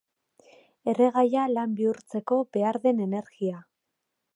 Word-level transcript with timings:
Erregaia 0.93 1.45
lan 1.53 1.77
bihurtzeko 1.83 2.41
behar 2.59 2.83
den 2.87 3.09
energia. 3.11 3.67